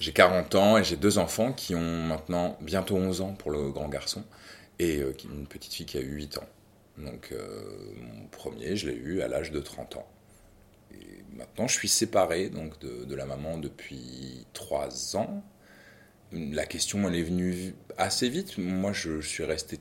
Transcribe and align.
J'ai 0.00 0.12
40 0.12 0.54
ans 0.54 0.78
et 0.78 0.84
j'ai 0.84 0.96
deux 0.96 1.18
enfants 1.18 1.52
qui 1.52 1.74
ont 1.74 2.06
maintenant 2.06 2.56
bientôt 2.62 2.96
11 2.96 3.20
ans 3.20 3.34
pour 3.34 3.50
le 3.50 3.70
grand 3.70 3.88
garçon 3.88 4.24
et 4.78 4.96
euh, 4.96 5.12
une 5.24 5.46
petite 5.46 5.74
fille 5.74 5.84
qui 5.84 5.98
a 5.98 6.00
eu 6.00 6.14
8 6.14 6.38
ans. 6.38 6.48
Donc 6.96 7.28
euh, 7.32 7.62
mon 8.00 8.26
premier, 8.28 8.76
je 8.76 8.88
l'ai 8.88 8.96
eu 8.96 9.20
à 9.20 9.28
l'âge 9.28 9.50
de 9.50 9.60
30 9.60 9.96
ans. 9.96 10.06
Maintenant, 11.36 11.68
je 11.68 11.74
suis 11.74 11.88
séparé 11.88 12.48
donc 12.48 12.78
de, 12.80 13.14
la 13.14 13.26
maman 13.26 13.58
depuis 13.58 14.46
3 14.54 15.16
ans. 15.16 15.42
La 16.32 16.64
question, 16.64 17.06
elle 17.06 17.16
est 17.16 17.22
venue 17.22 17.74
assez 17.98 18.28
vite. 18.30 18.56
Moi, 18.56 18.92
je, 18.92 19.20
suis 19.20 19.44
resté 19.44 19.78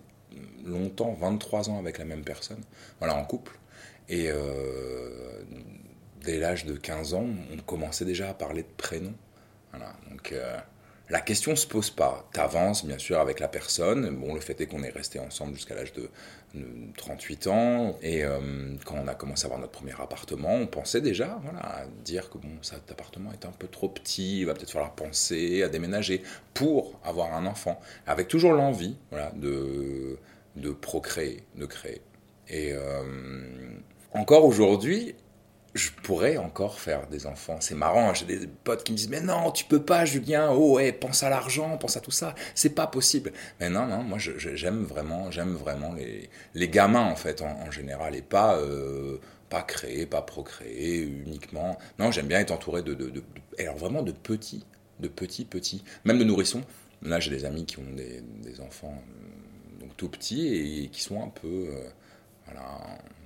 longtemps, 0.65 1.13
23 1.13 1.69
ans 1.69 1.79
avec 1.79 1.97
la 1.97 2.05
même 2.05 2.23
personne, 2.23 2.61
voilà, 2.99 3.15
en 3.15 3.23
couple. 3.23 3.57
Et 4.09 4.29
euh, 4.29 5.41
dès 6.23 6.39
l'âge 6.39 6.65
de 6.65 6.75
15 6.75 7.13
ans, 7.13 7.25
on 7.53 7.57
commençait 7.57 8.05
déjà 8.05 8.29
à 8.29 8.33
parler 8.33 8.63
de 8.63 8.67
prénoms. 8.77 9.15
Donc 10.09 10.31
euh, 10.31 10.57
la 11.09 11.21
question 11.21 11.55
se 11.55 11.65
pose 11.65 11.89
pas. 11.89 12.29
Tu 12.33 12.39
avances 12.39 12.85
bien 12.85 12.99
sûr 12.99 13.19
avec 13.19 13.39
la 13.39 13.47
personne. 13.47 14.15
Bon, 14.15 14.35
le 14.35 14.39
fait 14.39 14.59
est 14.61 14.67
qu'on 14.67 14.83
est 14.83 14.91
resté 14.91 15.19
ensemble 15.19 15.55
jusqu'à 15.55 15.75
l'âge 15.75 15.93
de, 15.93 16.09
38 16.97 17.47
ans. 17.47 17.97
Et 18.01 18.23
euh, 18.23 18.39
quand 18.85 18.95
on 18.95 19.07
a 19.07 19.15
commencé 19.15 19.43
à 19.43 19.47
avoir 19.47 19.59
notre 19.59 19.71
premier 19.71 19.93
appartement, 19.99 20.53
on 20.53 20.67
pensait 20.67 21.01
déjà 21.01 21.39
voilà, 21.43 21.59
à 21.59 21.85
dire 22.03 22.29
que 22.29 22.37
bon, 22.37 22.49
cet 22.61 22.91
appartement 22.91 23.31
est 23.31 23.45
un 23.45 23.51
peu 23.51 23.67
trop 23.67 23.89
petit, 23.89 24.41
il 24.41 24.45
va 24.45 24.53
peut-être 24.53 24.71
falloir 24.71 24.93
penser 24.93 25.63
à 25.63 25.69
déménager 25.69 26.21
pour 26.53 26.99
avoir 27.03 27.33
un 27.33 27.45
enfant. 27.45 27.79
Avec 28.05 28.27
toujours 28.27 28.53
l'envie 28.53 28.97
voilà, 29.09 29.31
de, 29.35 30.17
de 30.55 30.71
procréer, 30.71 31.43
de 31.55 31.65
créer. 31.65 32.01
Et 32.49 32.71
euh, 32.73 33.03
encore 34.13 34.45
aujourd'hui, 34.45 35.15
je 35.73 35.89
pourrais 36.03 36.37
encore 36.37 36.79
faire 36.79 37.07
des 37.07 37.25
enfants. 37.25 37.57
C'est 37.59 37.75
marrant, 37.75 38.13
j'ai 38.13 38.25
des 38.25 38.47
potes 38.47 38.83
qui 38.83 38.91
me 38.91 38.97
disent 38.97 39.09
Mais 39.09 39.21
non, 39.21 39.51
tu 39.51 39.65
peux 39.65 39.81
pas, 39.81 40.05
Julien. 40.05 40.51
Oh, 40.51 40.75
ouais, 40.75 40.91
pense 40.91 41.23
à 41.23 41.29
l'argent, 41.29 41.77
pense 41.77 41.97
à 41.97 42.01
tout 42.01 42.11
ça. 42.11 42.35
C'est 42.55 42.75
pas 42.75 42.87
possible. 42.87 43.31
Mais 43.59 43.69
non, 43.69 43.85
non, 43.85 44.03
moi, 44.03 44.17
j'aime 44.17 44.83
vraiment, 44.83 45.31
j'aime 45.31 45.53
vraiment 45.53 45.93
les, 45.93 46.29
les 46.55 46.69
gamins, 46.69 47.05
en 47.05 47.15
fait, 47.15 47.41
en, 47.41 47.69
général, 47.71 48.15
et 48.15 48.21
pas, 48.21 48.57
euh, 48.57 49.17
pas 49.49 49.61
créer, 49.61 50.05
pas 50.05 50.21
procréer 50.21 51.01
uniquement. 51.01 51.77
Non, 51.99 52.11
j'aime 52.11 52.27
bien 52.27 52.39
être 52.39 52.51
entouré 52.51 52.81
de, 52.81 52.93
de, 52.93 53.09
de, 53.09 53.23
alors 53.59 53.77
vraiment 53.77 54.01
de 54.01 54.11
petits, 54.11 54.65
de 54.99 55.07
petits, 55.07 55.45
petits, 55.45 55.83
même 56.03 56.17
de 56.19 56.23
nourrissons. 56.23 56.63
Là, 57.01 57.19
j'ai 57.19 57.31
des 57.31 57.45
amis 57.45 57.65
qui 57.65 57.79
ont 57.79 57.93
des, 57.95 58.21
des 58.21 58.59
enfants 58.59 59.01
euh, 59.09 59.81
donc 59.81 59.95
tout 59.95 60.09
petits 60.09 60.83
et 60.83 60.89
qui 60.89 61.01
sont 61.01 61.21
un 61.23 61.29
peu. 61.29 61.47
Euh, 61.47 61.89
voilà, 62.45 62.79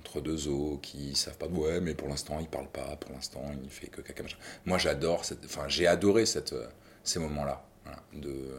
entre 0.04 0.20
deux 0.20 0.48
os, 0.48 0.78
qui 0.82 1.14
savent 1.14 1.38
pas, 1.38 1.46
ouais, 1.46 1.80
mais 1.80 1.94
pour 1.94 2.08
l'instant, 2.08 2.38
il 2.38 2.46
parle 2.46 2.68
pas, 2.68 2.96
pour 2.96 3.12
l'instant, 3.12 3.42
il 3.62 3.70
fait 3.70 3.86
que 3.86 4.02
caca. 4.02 4.22
Moi, 4.66 4.76
j'adore, 4.76 5.24
cette, 5.24 5.44
enfin, 5.46 5.66
j'ai 5.68 5.86
adoré 5.86 6.26
cette, 6.26 6.52
euh, 6.52 6.66
ces 7.04 7.18
moments-là, 7.20 7.64
de, 8.12 8.58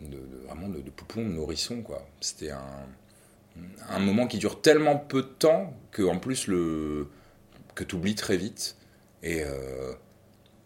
de, 0.00 0.18
vraiment 0.46 0.68
de, 0.68 0.80
de 0.80 0.90
poupon, 0.90 1.22
de 1.22 1.28
nourrisson, 1.30 1.82
quoi. 1.82 2.04
C'était 2.20 2.50
un, 2.50 2.86
un 3.88 3.98
moment 4.00 4.26
qui 4.26 4.38
dure 4.38 4.60
tellement 4.60 4.96
peu 4.96 5.22
de 5.22 5.28
temps 5.28 5.72
que, 5.92 6.02
en 6.02 6.18
plus, 6.18 6.48
le, 6.48 7.08
que 7.76 7.84
tu 7.84 7.94
oublies 7.94 8.16
très 8.16 8.36
vite 8.36 8.76
et 9.22 9.44
euh, 9.44 9.92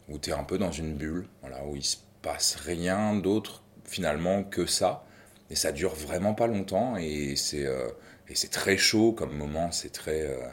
où 0.08 0.18
tu 0.18 0.30
es 0.30 0.32
un 0.32 0.44
peu 0.44 0.56
dans 0.56 0.72
une 0.72 0.94
bulle, 0.94 1.26
voilà, 1.42 1.64
où 1.66 1.76
il 1.76 1.84
se 1.84 1.98
passe 2.22 2.56
rien 2.56 3.14
d'autre 3.14 3.62
finalement 3.84 4.42
que 4.42 4.64
ça. 4.64 5.04
Et 5.50 5.54
ça 5.54 5.70
dure 5.70 5.94
vraiment 5.94 6.32
pas 6.32 6.46
longtemps 6.46 6.96
et 6.96 7.36
c'est. 7.36 7.66
Euh, 7.66 7.88
et 8.28 8.34
c'est 8.34 8.48
très 8.48 8.76
chaud 8.76 9.12
comme 9.12 9.36
moment, 9.36 9.70
c'est 9.70 9.92
très, 9.92 10.22
euh, 10.22 10.48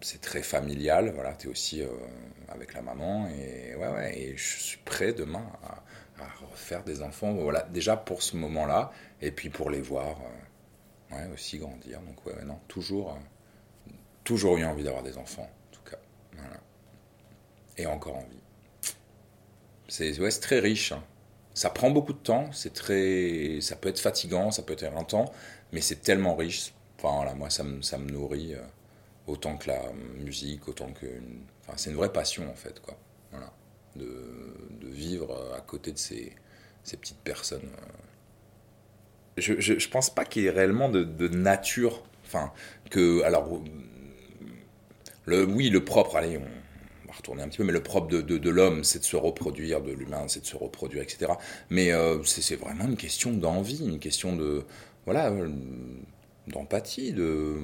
c'est 0.00 0.20
très 0.20 0.42
familial. 0.42 1.12
Voilà, 1.14 1.34
tu 1.34 1.46
es 1.46 1.50
aussi 1.50 1.82
euh, 1.82 1.88
avec 2.48 2.74
la 2.74 2.82
maman. 2.82 3.28
Et, 3.28 3.74
ouais, 3.76 3.88
ouais, 3.88 4.18
et 4.18 4.36
je 4.36 4.58
suis 4.58 4.78
prêt 4.78 5.12
demain 5.12 5.46
à, 5.62 5.82
refaire 6.50 6.84
des 6.84 7.02
enfants. 7.02 7.32
Voilà, 7.32 7.62
déjà 7.62 7.96
pour 7.96 8.22
ce 8.22 8.36
moment-là, 8.36 8.92
et 9.20 9.32
puis 9.32 9.48
pour 9.48 9.70
les 9.70 9.80
voir 9.80 10.20
euh, 11.12 11.16
ouais, 11.16 11.32
aussi 11.32 11.58
grandir. 11.58 12.00
Donc, 12.00 12.24
ouais, 12.26 12.44
non, 12.44 12.58
toujours, 12.68 13.18
toujours 14.24 14.56
eu 14.56 14.64
envie 14.64 14.84
d'avoir 14.84 15.02
des 15.02 15.18
enfants, 15.18 15.50
en 15.50 15.72
tout 15.72 15.82
cas. 15.82 15.98
Et 17.78 17.86
encore 17.86 18.16
envie. 18.16 18.42
C'est 19.88 20.18
ouais, 20.20 20.30
très 20.30 20.58
riche. 20.58 20.92
Hein. 20.92 21.02
Ça 21.54 21.70
prend 21.70 21.90
beaucoup 21.90 22.12
de 22.12 22.18
temps, 22.18 22.50
c'est 22.52 22.72
très, 22.72 23.58
ça 23.60 23.76
peut 23.76 23.88
être 23.88 23.98
fatigant, 23.98 24.50
ça 24.50 24.62
peut 24.62 24.72
être 24.72 24.84
éreintant, 24.84 25.30
mais 25.72 25.80
c'est 25.80 26.02
tellement 26.02 26.34
riche. 26.34 26.72
Enfin, 27.02 27.16
voilà, 27.16 27.34
moi, 27.34 27.50
ça 27.50 27.64
me, 27.64 27.82
ça 27.82 27.98
me 27.98 28.08
nourrit 28.10 28.54
euh, 28.54 28.62
autant 29.26 29.56
que 29.56 29.68
la 29.68 29.80
musique, 30.18 30.68
autant 30.68 30.92
que. 30.92 31.06
Enfin, 31.62 31.72
c'est 31.76 31.90
une 31.90 31.96
vraie 31.96 32.12
passion, 32.12 32.48
en 32.48 32.54
fait, 32.54 32.80
quoi. 32.80 32.96
Voilà. 33.32 33.52
De, 33.96 34.06
de 34.80 34.88
vivre 34.88 35.52
à 35.56 35.60
côté 35.60 35.90
de 35.92 35.98
ces, 35.98 36.32
ces 36.84 36.96
petites 36.96 37.18
personnes. 37.18 37.68
Euh. 37.78 37.86
Je, 39.38 39.60
je, 39.60 39.88
pense 39.88 40.10
pas 40.10 40.24
qu'il 40.24 40.42
y 40.42 40.46
ait 40.46 40.50
réellement 40.50 40.88
de, 40.88 41.28
nature. 41.28 42.04
Enfin, 42.24 42.52
que. 42.90 43.22
Alors. 43.22 43.60
Le, 45.24 45.44
oui, 45.44 45.70
le 45.70 45.84
propre, 45.84 46.16
allez, 46.16 46.36
on, 46.36 47.06
va 47.08 47.16
retourner 47.16 47.42
un 47.42 47.48
petit 47.48 47.58
peu, 47.58 47.64
mais 47.64 47.72
le 47.72 47.82
propre 47.82 48.08
de, 48.08 48.20
de, 48.20 48.50
l'homme, 48.50 48.82
c'est 48.84 48.98
de 49.00 49.04
se 49.04 49.16
reproduire, 49.16 49.80
de 49.80 49.92
l'humain, 49.92 50.24
c'est 50.26 50.40
de 50.40 50.46
se 50.46 50.56
reproduire, 50.56 51.02
etc. 51.02 51.32
Mais 51.70 51.92
euh, 51.92 52.22
c'est 52.24 52.56
vraiment 52.56 52.84
une 52.84 52.96
question 52.96 53.32
d'envie, 53.32 53.84
une 53.84 54.00
question 54.00 54.34
de, 54.34 54.64
voilà, 55.04 55.30
euh, 55.30 55.48
d'empathie. 56.46 57.12
De, 57.12 57.56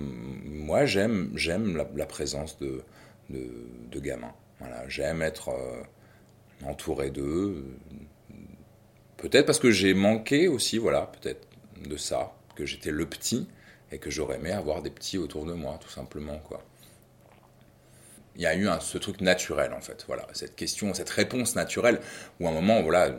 moi, 0.44 0.86
j'aime, 0.86 1.30
j'aime 1.34 1.76
la, 1.76 2.06
présence 2.06 2.58
de, 2.58 2.82
de, 3.30 4.00
gamins. 4.00 4.34
Voilà, 4.60 4.88
j'aime 4.88 5.22
être 5.22 5.50
euh, 5.50 5.82
entouré 6.64 7.10
d'eux. 7.10 7.64
Peut-être 9.16 9.46
parce 9.46 9.58
que 9.58 9.70
j'ai 9.70 9.94
manqué 9.94 10.48
aussi, 10.48 10.78
voilà, 10.78 11.10
peut-être 11.20 11.46
de 11.88 11.96
ça, 11.96 12.34
que 12.54 12.66
j'étais 12.66 12.90
le 12.90 13.06
petit 13.06 13.48
et 13.90 13.98
que 13.98 14.10
j'aurais 14.10 14.36
aimé 14.36 14.52
avoir 14.52 14.82
des 14.82 14.90
petits 14.90 15.18
autour 15.18 15.44
de 15.44 15.52
moi, 15.52 15.78
tout 15.80 15.88
simplement, 15.88 16.38
quoi. 16.38 16.62
Il 18.36 18.42
y 18.42 18.46
a 18.46 18.54
eu 18.54 18.68
un, 18.68 18.78
ce 18.78 18.98
truc 18.98 19.20
naturel, 19.20 19.72
en 19.72 19.80
fait, 19.80 20.04
voilà, 20.06 20.24
cette 20.32 20.54
question, 20.54 20.94
cette 20.94 21.10
réponse 21.10 21.56
naturelle, 21.56 22.00
où 22.38 22.46
à 22.46 22.50
un 22.50 22.54
moment, 22.54 22.82
voilà, 22.82 23.16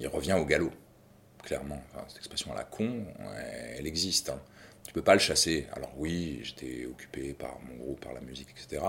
il 0.00 0.08
revient 0.08 0.32
au 0.32 0.44
galop 0.44 0.72
clairement. 1.46 1.80
cette 2.08 2.18
expression 2.18 2.52
à 2.52 2.56
la 2.56 2.64
con, 2.64 3.06
elle 3.78 3.86
existe. 3.86 4.28
Hein. 4.28 4.40
Tu 4.86 4.92
peux 4.92 5.02
pas 5.02 5.14
le 5.14 5.20
chasser. 5.20 5.66
Alors 5.72 5.92
oui, 5.96 6.40
j'étais 6.42 6.86
occupé 6.86 7.32
par 7.32 7.58
mon 7.68 7.76
groupe, 7.76 8.00
par 8.00 8.12
la 8.12 8.20
musique, 8.20 8.48
etc. 8.50 8.82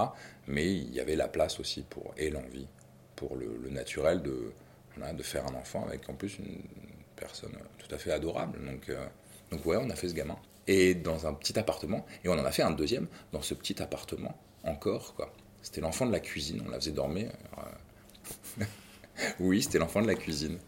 Mais 0.48 0.72
il 0.72 0.94
y 0.94 1.00
avait 1.00 1.16
la 1.16 1.28
place 1.28 1.60
aussi 1.60 1.84
pour, 1.84 2.14
et 2.18 2.30
l'envie, 2.30 2.68
pour 3.16 3.36
le, 3.36 3.70
naturel 3.70 4.22
de, 4.22 4.52
de 5.14 5.24
faire 5.24 5.46
un 5.48 5.56
enfant 5.56 5.86
avec 5.86 6.08
en 6.10 6.14
plus 6.14 6.38
une 6.40 6.62
personne 7.16 7.58
tout 7.78 7.94
à 7.94 7.98
fait 7.98 8.12
adorable. 8.12 8.64
Donc, 8.66 8.90
euh, 8.90 9.06
donc 9.52 9.66
ouais, 9.66 9.78
on 9.78 9.90
a 9.90 9.96
fait 9.96 10.10
ce 10.10 10.14
gamin. 10.14 10.38
Et 10.68 10.96
dans 10.96 11.28
un 11.28 11.34
petit 11.34 11.58
appartement, 11.58 12.06
et 12.24 12.30
on 12.30 12.34
en 12.34 12.46
a 12.46 12.52
fait 12.52 12.64
un 12.64 12.72
deuxième 12.72 13.08
dans 13.32 13.42
ce 13.42 13.54
petit 13.54 13.82
appartement 13.82 14.38
encore, 14.64 15.16
quoi. 15.16 15.34
C'était 15.62 15.82
l'enfant 15.82 16.06
de 16.06 16.12
la 16.12 16.20
cuisine, 16.20 16.64
on 16.66 16.70
la 16.70 16.80
faisait 16.80 16.92
dormir. 16.92 17.32
Euh, 18.60 18.64
oui, 19.40 19.64
c'était 19.64 19.80
l'enfant 19.80 20.02
de 20.02 20.08
la 20.08 20.16
cuisine. 20.16 20.60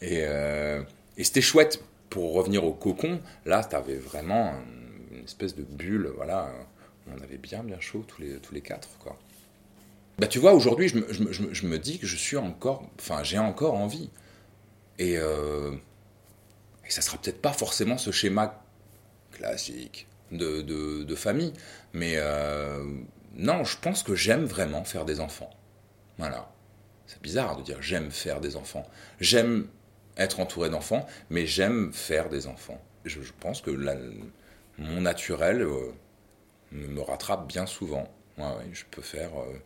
Et, 0.00 0.20
euh, 0.22 0.82
et 1.16 1.24
c'était 1.24 1.40
chouette. 1.40 1.82
Pour 2.12 2.34
revenir 2.34 2.62
au 2.62 2.74
cocon, 2.74 3.22
là, 3.46 3.64
tu 3.64 3.74
avais 3.74 3.96
vraiment 3.96 4.52
une 5.12 5.24
espèce 5.24 5.54
de 5.54 5.62
bulle. 5.62 6.12
Voilà, 6.14 6.52
on 7.10 7.22
avait 7.22 7.38
bien, 7.38 7.62
bien 7.64 7.80
chaud 7.80 8.04
tous 8.06 8.20
les, 8.20 8.36
tous 8.36 8.52
les 8.52 8.60
quatre. 8.60 8.90
Quoi. 8.98 9.18
Bah, 10.18 10.26
tu 10.26 10.38
vois, 10.38 10.52
aujourd'hui, 10.52 10.88
je, 10.88 10.98
je, 11.08 11.24
je, 11.50 11.66
me 11.66 11.78
dis 11.78 11.98
que 11.98 12.06
je 12.06 12.16
suis 12.16 12.36
encore. 12.36 12.86
Enfin, 13.00 13.22
j'ai 13.22 13.38
encore 13.38 13.72
envie. 13.72 14.10
Et, 14.98 15.16
euh, 15.16 15.72
et 16.86 16.90
ça 16.90 17.00
sera 17.00 17.16
peut-être 17.16 17.40
pas 17.40 17.54
forcément 17.54 17.96
ce 17.96 18.10
schéma 18.10 18.62
classique 19.30 20.06
de, 20.32 20.60
de, 20.60 21.04
de 21.04 21.14
famille. 21.14 21.54
Mais 21.94 22.16
euh, 22.16 22.84
non, 23.36 23.64
je 23.64 23.78
pense 23.78 24.02
que 24.02 24.14
j'aime 24.14 24.44
vraiment 24.44 24.84
faire 24.84 25.06
des 25.06 25.20
enfants. 25.20 25.48
Voilà. 26.18 26.52
C'est 27.06 27.22
bizarre 27.22 27.56
de 27.56 27.62
dire 27.62 27.80
j'aime 27.80 28.10
faire 28.10 28.42
des 28.42 28.56
enfants. 28.56 28.86
J'aime 29.18 29.66
être 30.16 30.40
entouré 30.40 30.70
d'enfants, 30.70 31.06
mais 31.30 31.46
j'aime 31.46 31.92
faire 31.92 32.28
des 32.28 32.46
enfants. 32.46 32.80
Je, 33.04 33.18
pense 33.40 33.60
que 33.60 33.70
mon 34.78 35.00
naturel 35.00 35.62
euh, 35.62 35.92
me 36.70 37.00
rattrape 37.00 37.46
bien 37.46 37.66
souvent. 37.66 38.08
je 38.38 38.84
peux 38.90 39.02
faire 39.02 39.30
euh, 39.40 39.58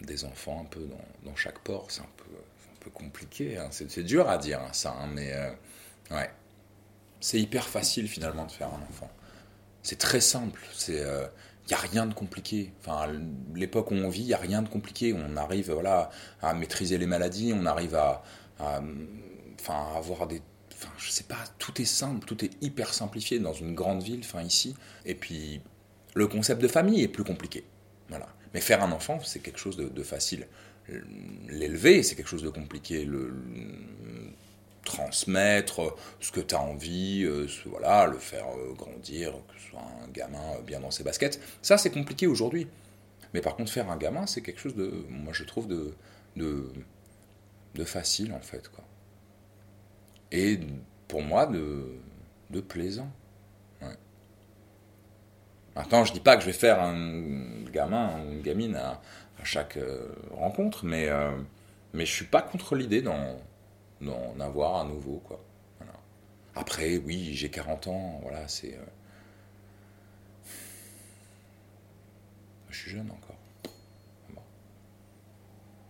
des 0.00 0.24
enfants 0.24 0.60
un 0.60 0.66
peu 0.66 0.88
dans, 1.24 1.36
chaque 1.36 1.58
port. 1.60 1.86
C'est 1.90 2.02
un 2.02 2.10
peu, 2.16 2.24
un 2.34 2.78
peu 2.80 2.90
compliqué. 2.90 3.56
Hein. 3.56 3.68
C'est, 3.70 4.02
dur 4.02 4.28
à 4.28 4.38
dire 4.38 4.60
hein, 4.60 4.72
ça, 4.72 4.94
hein, 5.00 5.08
mais 5.12 5.32
euh, 5.32 5.50
ouais. 6.10 6.30
C'est 7.20 7.40
hyper 7.40 7.68
facile 7.68 8.08
finalement 8.08 8.46
de 8.46 8.50
faire 8.50 8.68
un 8.68 8.82
enfant. 8.88 9.10
C'est 9.82 9.98
très 9.98 10.20
simple. 10.20 10.60
C'est 10.74 11.04
il 11.66 11.68
n'y 11.68 11.74
a 11.74 11.78
rien 11.78 12.06
de 12.06 12.14
compliqué. 12.14 12.72
Enfin, 12.80 13.06
l'époque 13.54 13.92
où 13.92 13.94
on 13.94 14.08
vit, 14.08 14.22
il 14.22 14.26
n'y 14.26 14.34
a 14.34 14.38
rien 14.38 14.62
de 14.62 14.68
compliqué. 14.68 15.14
On 15.14 15.36
arrive 15.36 15.70
voilà, 15.70 16.10
à 16.42 16.54
maîtriser 16.54 16.98
les 16.98 17.06
maladies, 17.06 17.52
on 17.54 17.66
arrive 17.66 17.94
à, 17.94 18.24
enfin, 18.58 19.96
avoir 19.96 20.26
des 20.26 20.40
enfin, 20.74 20.92
je 20.98 21.10
sais 21.10 21.24
pas, 21.24 21.44
tout 21.58 21.80
est 21.80 21.86
simple, 21.86 22.26
tout 22.26 22.44
est 22.44 22.50
hyper 22.60 22.92
simplifié 22.92 23.38
dans 23.38 23.52
une 23.52 23.74
grande 23.74 24.02
ville, 24.02 24.20
enfin 24.20 24.42
ici. 24.42 24.74
Et 25.04 25.14
puis, 25.14 25.60
le 26.14 26.26
concept 26.26 26.60
de 26.60 26.68
famille 26.68 27.02
est 27.02 27.08
plus 27.08 27.24
compliqué. 27.24 27.64
Voilà. 28.08 28.28
Mais 28.54 28.60
faire 28.60 28.82
un 28.82 28.92
enfant, 28.92 29.20
c'est 29.22 29.40
quelque 29.40 29.58
chose 29.58 29.76
de, 29.76 30.02
facile. 30.02 30.46
l'élever, 31.48 32.02
c'est 32.02 32.16
quelque 32.16 32.28
chose 32.28 32.42
de 32.42 32.50
compliqué. 32.50 33.04
Le, 33.04 33.32
transmettre 34.84 35.96
ce 36.20 36.32
que 36.32 36.40
tu 36.40 36.54
as 36.56 36.60
envie, 36.60 37.24
voilà, 37.66 38.06
le 38.06 38.18
faire 38.18 38.46
grandir, 38.76 39.32
que 39.32 39.60
ce 39.60 39.70
soit 39.70 39.80
un 39.80 40.08
gamin 40.08 40.60
bien 40.66 40.80
dans 40.80 40.90
ses 40.90 41.04
baskets. 41.04 41.40
Ça, 41.62 41.78
c'est 41.78 41.90
compliqué 41.90 42.26
aujourd'hui. 42.26 42.66
Mais 43.34 43.40
par 43.40 43.56
contre, 43.56 43.72
faire 43.72 43.90
un 43.90 43.96
gamin, 43.96 44.26
c'est 44.26 44.42
quelque 44.42 44.60
chose 44.60 44.74
de, 44.74 44.92
moi 45.08 45.32
je 45.32 45.44
trouve, 45.44 45.66
de, 45.66 45.94
de, 46.36 46.68
de 47.74 47.84
facile 47.84 48.32
en 48.32 48.40
fait. 48.40 48.68
Quoi. 48.68 48.84
Et 50.30 50.58
pour 51.08 51.22
moi, 51.22 51.46
de, 51.46 52.60
plaisant. 52.68 53.10
Maintenant, 55.74 56.04
je 56.04 56.12
dis 56.12 56.20
pas 56.20 56.36
que 56.36 56.42
je 56.42 56.46
vais 56.46 56.52
faire 56.52 56.82
un 56.82 57.64
gamin 57.70 58.20
ou 58.20 58.32
une 58.32 58.42
gamine 58.42 58.76
à, 58.76 59.00
chaque 59.42 59.76
euh, 59.76 60.14
rencontre, 60.30 60.84
mais, 60.84 61.08
euh, 61.08 61.32
mais 61.94 62.06
je 62.06 62.12
suis 62.12 62.26
pas 62.26 62.42
contre 62.42 62.76
l'idée 62.76 63.02
d'en, 63.02 63.38
avoir 64.38 64.80
à 64.80 64.84
nouveau. 64.84 65.20
Quoi. 65.24 65.42
Après, 66.54 66.98
oui, 66.98 67.34
j'ai 67.34 67.50
40 67.50 67.88
ans, 67.88 68.20
voilà, 68.22 68.46
c'est. 68.48 68.74
Euh, 68.74 68.84
je 72.68 72.78
suis 72.78 72.90
jeune 72.90 73.10
encore. 73.10 73.41